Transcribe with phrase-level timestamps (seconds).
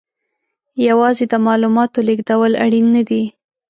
[0.87, 3.23] یوازې د معلوماتو لېږدول اړین نه دي.